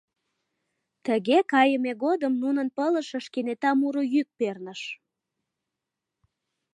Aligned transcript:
Тыге 1.05 1.37
кайыме 1.51 1.91
годым 2.03 2.33
нунын 2.43 2.67
пылышыш 2.77 3.25
кенета 3.33 3.71
муро 3.79 4.03
йӱк 4.13 4.29
перныш: 4.39 4.81